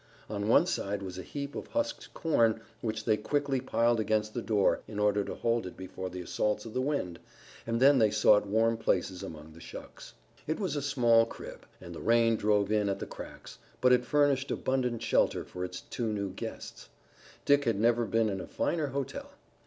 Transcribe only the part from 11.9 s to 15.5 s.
the rain drove in at the cracks, but it furnished abundant shelter